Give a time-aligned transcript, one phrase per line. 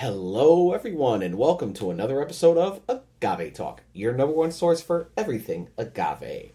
[0.00, 5.08] Hello, everyone, and welcome to another episode of Agave Talk, your number one source for
[5.16, 6.52] everything agave.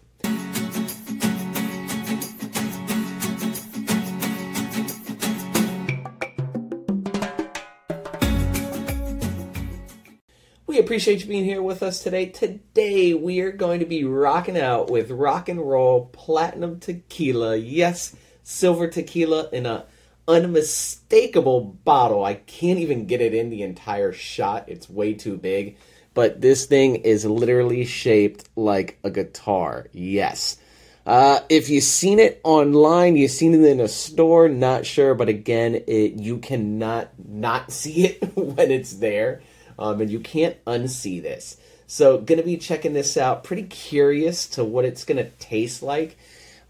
[10.68, 12.28] We appreciate you being here with us today.
[12.28, 17.56] Today, we are going to be rocking out with rock and roll platinum tequila.
[17.56, 19.88] Yes, silver tequila in a
[20.28, 22.24] unmistakable bottle.
[22.24, 24.66] I can't even get it in the entire shot.
[24.68, 25.78] It's way too big.
[26.14, 29.88] But this thing is literally shaped like a guitar.
[29.94, 30.58] Yes.
[31.06, 35.30] Uh, if you've seen it online, you've seen it in a store, not sure, but
[35.30, 39.42] again, it, you cannot not see it when it's there,
[39.80, 41.58] um, and you can't unsee this.
[41.88, 43.44] So, gonna be checking this out.
[43.44, 46.18] Pretty curious to what it's gonna taste like.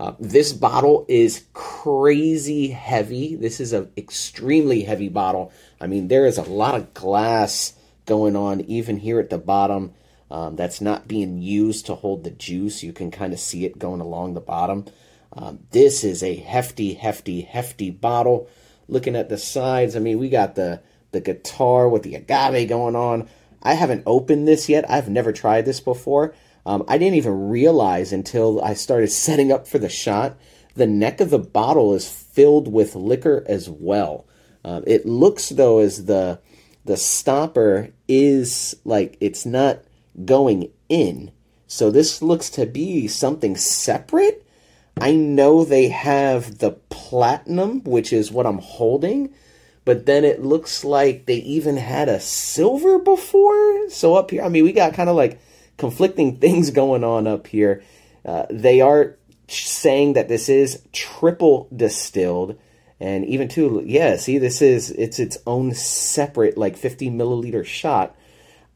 [0.01, 3.35] Uh, this bottle is crazy heavy.
[3.35, 5.53] This is an extremely heavy bottle.
[5.79, 7.73] I mean, there is a lot of glass
[8.07, 9.93] going on even here at the bottom
[10.31, 12.81] um, that's not being used to hold the juice.
[12.81, 14.85] You can kind of see it going along the bottom.
[15.33, 18.49] Um, this is a hefty, hefty, hefty bottle.
[18.87, 22.95] Looking at the sides, I mean, we got the the guitar with the agave going
[22.95, 23.29] on.
[23.61, 24.89] I haven't opened this yet.
[24.89, 26.33] I've never tried this before.
[26.65, 30.37] Um, I didn't even realize until I started setting up for the shot.
[30.75, 34.25] The neck of the bottle is filled with liquor as well.
[34.63, 36.39] Um, it looks though as the
[36.85, 39.83] the stopper is like it's not
[40.25, 41.31] going in.
[41.67, 44.45] So this looks to be something separate.
[44.99, 49.33] I know they have the platinum, which is what I'm holding,
[49.85, 53.89] but then it looks like they even had a silver before.
[53.89, 55.39] So up here, I mean, we got kind of like
[55.81, 57.83] conflicting things going on up here.
[58.23, 59.17] Uh, they are
[59.49, 62.57] saying that this is triple distilled,
[62.99, 64.15] and even too, yeah.
[64.15, 68.15] See, this is it's its own separate like 50 milliliter shot.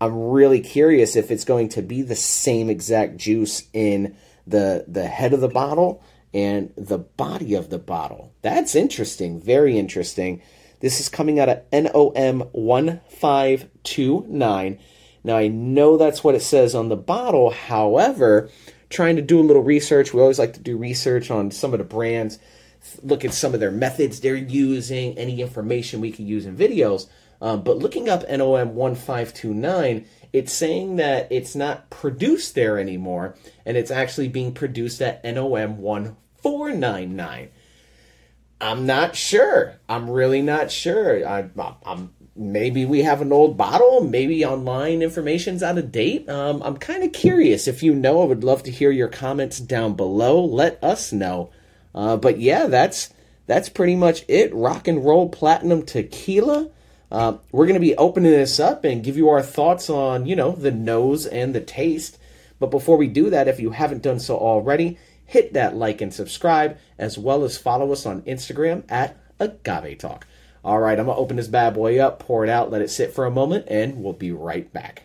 [0.02, 5.08] I'm really curious if it's going to be the same exact juice in the the
[5.08, 6.04] head of the bottle
[6.34, 8.34] and the body of the bottle.
[8.42, 10.42] That's interesting, very interesting.
[10.82, 14.80] This is coming out of NOM 1529
[15.26, 17.50] now, I know that's what it says on the bottle.
[17.50, 18.48] However,
[18.90, 21.80] trying to do a little research, we always like to do research on some of
[21.80, 22.38] the brands,
[23.02, 27.08] look at some of their methods they're using, any information we can use in videos.
[27.42, 33.36] Um, but looking up NOM 1529, it's saying that it's not produced there anymore,
[33.66, 37.50] and it's actually being produced at NOM 1499.
[38.62, 39.80] I'm not sure.
[39.90, 41.28] I'm really not sure.
[41.28, 41.50] I,
[41.86, 46.28] am maybe we have an old bottle maybe online information's out of date.
[46.30, 47.68] Um, i'm kind of curious.
[47.68, 50.44] If you know i would love to hear your comments down below.
[50.44, 51.52] Let us know.
[51.94, 53.14] Uh, but yeah that's
[53.48, 54.54] that's pretty much it.
[54.54, 56.70] Rock and roll platinum tequila.
[57.12, 60.36] Uh, we're going to be opening this up and give you our thoughts on you
[60.36, 62.18] know the nose and the taste.
[62.60, 66.14] But before we do that if you haven't done so already hit that like and
[66.14, 70.26] subscribe as well as follow us on instagram at agave talk
[70.66, 72.90] all right, I'm going to open this bad boy up, pour it out, let it
[72.90, 75.04] sit for a moment, and we'll be right back.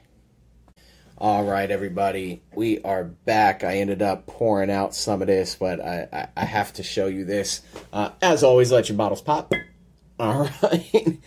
[1.18, 3.62] All right, everybody, we are back.
[3.62, 7.08] I ended up pouring out some of this, but I, I, I have to show
[7.08, 7.60] you this.
[7.92, 9.52] Uh, as always, let your bottles pop.
[10.18, 11.18] All right,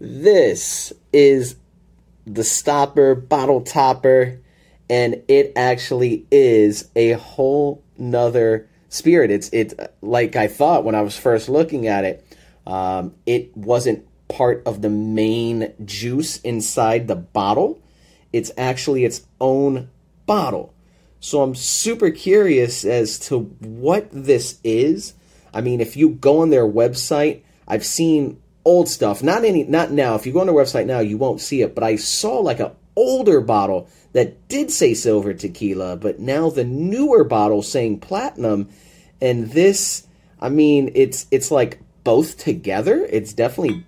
[0.00, 1.54] this is
[2.26, 4.40] the stopper bottle topper,
[4.90, 9.30] and it actually is a whole nother spirit.
[9.30, 12.25] It's it's like I thought when I was first looking at it.
[12.66, 17.80] Um, it wasn't part of the main juice inside the bottle.
[18.32, 19.90] It's actually its own
[20.26, 20.74] bottle.
[21.20, 25.14] So I'm super curious as to what this is.
[25.54, 29.22] I mean, if you go on their website, I've seen old stuff.
[29.22, 30.16] Not any not now.
[30.16, 32.60] If you go on their website now, you won't see it, but I saw like
[32.60, 38.68] an older bottle that did say silver tequila, but now the newer bottle saying platinum
[39.20, 40.06] and this
[40.38, 43.04] I mean, it's it's like both together.
[43.10, 43.84] It's definitely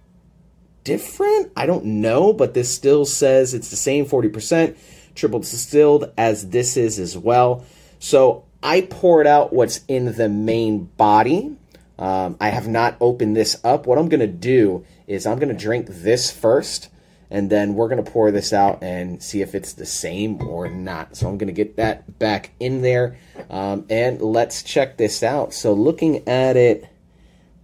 [0.83, 1.53] different.
[1.57, 4.77] I don't know, but this still says it's the same 40%
[5.15, 7.65] triple distilled as this is as well.
[8.01, 11.57] So I poured out what's in the main body.
[11.97, 13.87] Um, I have not opened this up.
[13.87, 16.89] What I'm going to do is I'm going to drink this first,
[17.31, 20.69] and then we're going to pour this out and see if it's the same or
[20.69, 21.17] not.
[21.17, 23.17] So I'm going to get that back in there,
[23.49, 25.55] um, and let's check this out.
[25.55, 26.89] So looking at it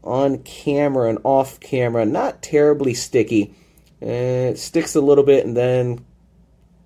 [0.05, 3.55] on camera and off camera, not terribly sticky.
[4.03, 6.05] Uh, it sticks a little bit and then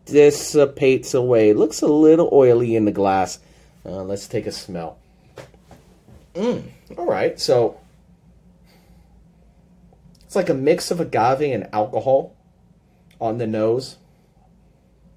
[0.06, 1.50] dissipates away.
[1.50, 3.41] It looks a little oily in the glass.
[3.85, 4.99] Uh, let's take a smell.
[6.35, 7.81] Mm, all right, so
[10.25, 12.37] it's like a mix of agave and alcohol.
[13.20, 13.97] on the nose.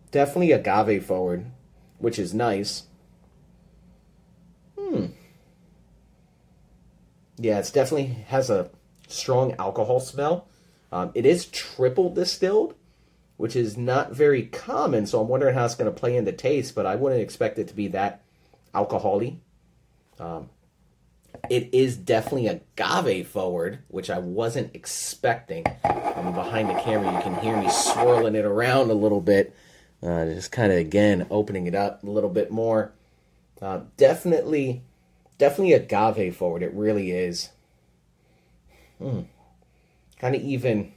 [0.09, 1.45] Definitely agave forward,
[1.99, 2.83] which is nice.
[4.77, 5.07] Hmm.
[7.41, 8.69] Yeah, it's definitely has a
[9.07, 10.47] strong alcohol smell.
[10.91, 12.75] Um, it is triple distilled,
[13.37, 16.75] which is not very common, so I'm wondering how it's going to play into taste,
[16.75, 18.21] but I wouldn't expect it to be that
[18.75, 19.37] alcoholy.
[20.19, 20.49] Um,
[21.49, 25.65] it is definitely agave forward, which I wasn't expecting.
[25.83, 29.55] Um, behind the camera, you can hear me swirling it around a little bit,
[30.03, 32.91] uh, just kind of again opening it up a little bit more.
[33.59, 34.83] Uh, definitely,
[35.41, 36.61] definitely agave forward.
[36.61, 37.49] It really is.
[38.99, 39.21] Hmm.
[40.19, 40.93] Kind of even,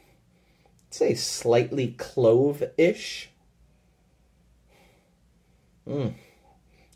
[0.90, 3.30] say, slightly clove ish.
[5.88, 6.08] Hmm.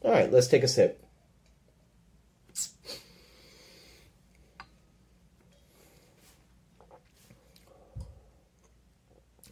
[0.02, 1.02] All right, let's take a sip.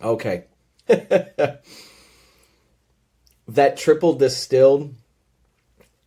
[0.02, 0.44] Okay.
[0.87, 1.62] that
[3.78, 4.94] triple distilled,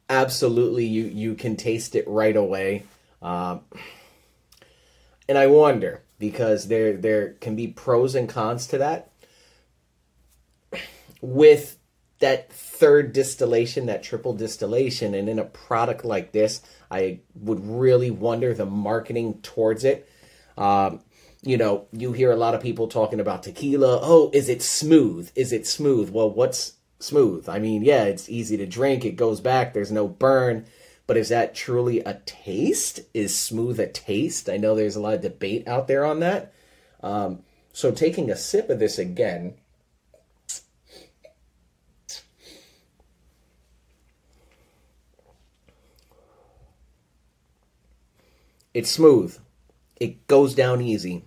[0.10, 2.84] absolutely, you you can taste it right away.
[3.22, 3.62] Um,
[5.28, 9.12] and I wonder because there there can be pros and cons to that.
[11.22, 11.78] With
[12.20, 16.62] that third distillation, that triple distillation, and in a product like this,
[16.92, 20.10] I would really wonder the marketing towards it.
[20.58, 21.02] Um,
[21.42, 24.00] you know, you hear a lot of people talking about tequila.
[24.02, 25.32] Oh, is it smooth?
[25.36, 26.10] Is it smooth?
[26.10, 27.50] Well, what's smooth?
[27.50, 29.06] I mean, yeah, it's easy to drink.
[29.06, 29.74] It goes back.
[29.74, 30.66] There's no burn.
[31.08, 33.02] But is that truly a taste?
[33.14, 34.50] Is smooth a taste?
[34.50, 36.54] I know there's a lot of debate out there on that.
[37.02, 37.44] Um,
[37.74, 39.56] so taking a sip of this again.
[48.74, 49.38] It's smooth.
[50.00, 51.26] It goes down easy.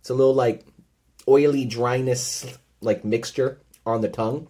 [0.00, 0.66] It's a little like
[1.28, 4.48] oily dryness, like mixture on the tongue.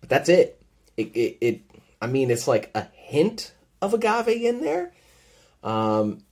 [0.00, 0.60] But that's it.
[0.96, 1.60] It, it, it
[2.00, 4.92] I mean, it's like a hint of agave in there.
[5.62, 6.24] Um,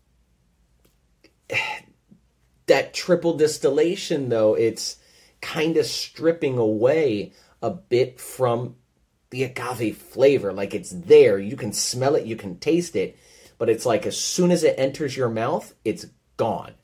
[2.66, 4.96] that triple distillation, though, it's
[5.40, 7.32] kind of stripping away
[7.62, 8.76] a bit from
[9.30, 10.52] the agave flavor.
[10.52, 11.38] Like it's there.
[11.38, 13.18] You can smell it, you can taste it,
[13.58, 16.74] but it's like as soon as it enters your mouth, it's gone.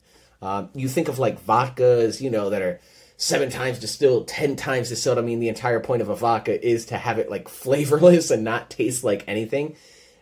[0.41, 2.81] Um, you think of like vodkas, you know, that are
[3.17, 5.17] seven times distilled, ten times distilled.
[5.17, 8.43] I mean, the entire point of a vodka is to have it like flavorless and
[8.43, 9.75] not taste like anything.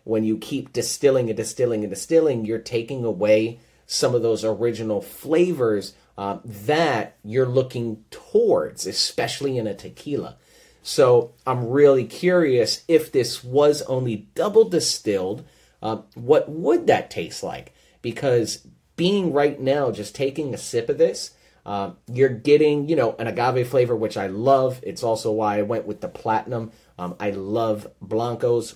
[0.04, 5.02] When you keep distilling and distilling and distilling, you're taking away some of those original
[5.02, 10.38] flavors uh, that you're looking towards, especially in a tequila.
[10.84, 15.46] So I'm really curious if this was only double distilled,
[15.82, 17.74] uh, what would that taste like?
[18.02, 21.32] Because being right now, just taking a sip of this,
[21.66, 24.80] um, you're getting, you know, an agave flavor, which I love.
[24.84, 26.72] It's also why I went with the platinum.
[26.98, 28.76] Um, I love blancos,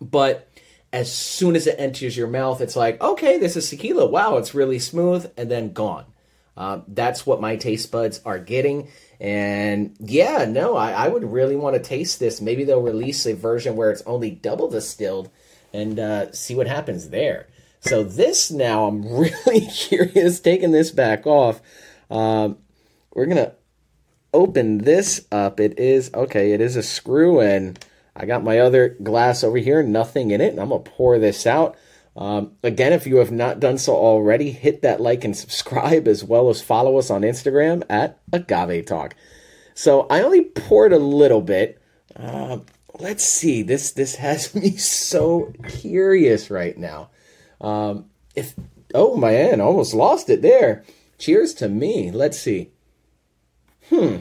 [0.00, 0.48] but
[0.92, 4.06] as soon as it enters your mouth, it's like, okay, this is tequila.
[4.06, 6.04] Wow, it's really smooth, and then gone.
[6.56, 8.88] Um, that's what my taste buds are getting.
[9.18, 12.40] And yeah, no, I, I would really want to taste this.
[12.40, 15.30] Maybe they'll release a version where it's only double distilled
[15.72, 17.46] and uh, see what happens there.
[17.82, 20.40] So this now, I'm really curious.
[20.40, 21.60] Taking this back off,
[22.10, 22.58] um,
[23.12, 23.54] we're gonna
[24.32, 25.60] open this up.
[25.60, 26.52] It is okay.
[26.52, 29.82] It is a screw, and I got my other glass over here.
[29.82, 31.76] Nothing in it, and I'm gonna pour this out.
[32.14, 36.22] Um, again, if you have not done so already, hit that like and subscribe, as
[36.22, 39.16] well as follow us on Instagram at Agave Talk.
[39.74, 41.82] So I only poured a little bit.
[42.14, 42.58] Uh,
[43.00, 43.62] let's see.
[43.62, 47.10] This this has me so curious right now.
[47.62, 48.54] Um, if
[48.94, 50.84] oh man, almost lost it there.
[51.18, 52.10] Cheers to me.
[52.10, 52.72] Let's see.
[53.88, 54.18] Hmm.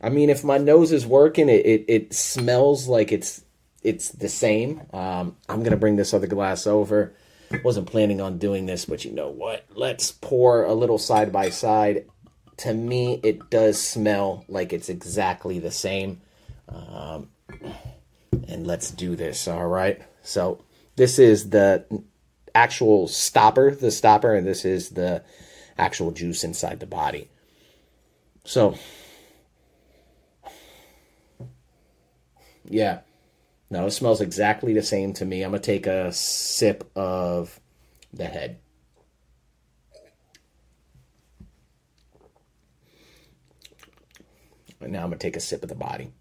[0.00, 3.42] I mean, if my nose is working, it, it, it smells like it's
[3.82, 4.82] it's the same.
[4.92, 7.14] Um, I'm gonna bring this other glass over.
[7.62, 9.64] Wasn't planning on doing this, but you know what?
[9.74, 12.06] Let's pour a little side by side.
[12.58, 16.20] To me, it does smell like it's exactly the same.
[16.68, 17.28] Um,
[18.48, 19.46] and let's do this.
[19.46, 20.02] All right.
[20.24, 20.64] So
[20.96, 21.84] this is the
[22.54, 25.22] actual stopper, the stopper, and this is the
[25.78, 27.30] actual juice inside the body.
[28.44, 28.76] So,
[32.64, 33.00] yeah.
[33.70, 35.42] No, it smells exactly the same to me.
[35.42, 37.60] I'm going to take a sip of
[38.12, 38.58] the head.
[44.80, 46.12] And now I'm going to take a sip of the body.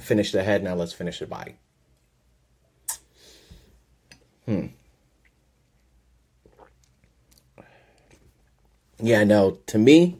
[0.00, 1.54] Finish the head, now let's finish the body.
[4.46, 4.66] Hmm.
[9.00, 10.16] Yeah, no, to me,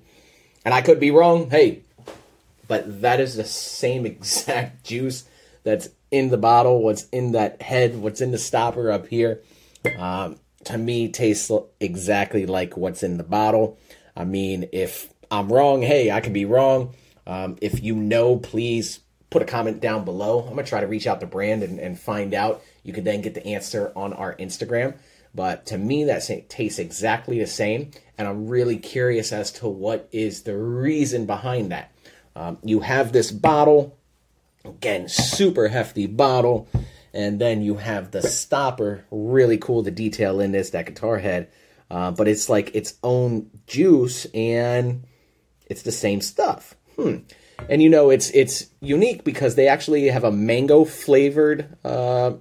[0.65, 1.83] and I could be wrong, hey,
[2.69, 5.25] but that is the same exact juice
[5.65, 9.43] that's in the bottle, what's in that head, what's in the stopper up here.
[9.99, 13.79] Um, to me, tastes exactly like what's in the bottle.
[14.19, 16.95] I mean, if I'm wrong, hey, I can be wrong.
[17.25, 18.99] Um, if you know, please
[19.31, 20.41] put a comment down below.
[20.41, 22.63] I'm gonna try to reach out to brand and, and find out.
[22.83, 24.99] You could then get the answer on our Instagram.
[25.35, 30.09] But to me, that tastes exactly the same, and I'm really curious as to what
[30.11, 31.93] is the reason behind that.
[32.35, 33.99] Um, you have this bottle,
[34.65, 36.67] again, super hefty bottle,
[37.13, 41.49] and then you have the stopper, really cool the detail in this, that guitar head.
[41.91, 45.05] Uh, but it's like its own juice, and
[45.67, 46.75] it's the same stuff.
[46.97, 47.19] Hmm.
[47.69, 52.33] And you know, it's it's unique because they actually have a mango flavored uh,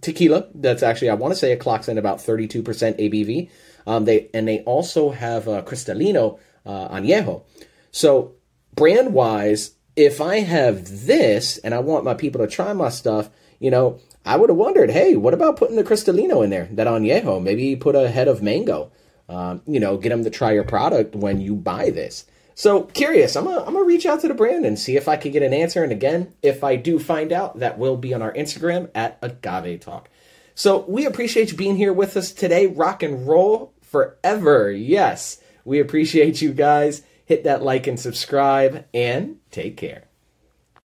[0.00, 0.48] tequila.
[0.54, 3.50] That's actually I want to say it clocks in about 32% ABV.
[3.86, 7.44] Um, they and they also have a Cristalino uh, añejo.
[7.90, 8.34] So
[8.74, 13.30] brand wise, if I have this and I want my people to try my stuff,
[13.58, 16.86] you know, I would have wondered, hey, what about putting the Cristalino in there, that
[16.86, 17.42] añejo?
[17.42, 18.92] Maybe put a head of mango.
[19.28, 22.26] Um, you know, get them to try your product when you buy this.
[22.54, 25.16] So curious, I'm gonna I'm gonna reach out to the brand and see if I
[25.16, 25.82] can get an answer.
[25.82, 29.80] And again, if I do find out, that will be on our Instagram at Agave
[29.80, 30.10] Talk.
[30.54, 32.66] So we appreciate you being here with us today.
[32.66, 34.70] Rock and roll forever.
[34.70, 37.02] Yes, we appreciate you guys.
[37.24, 40.04] Hit that like and subscribe and take care.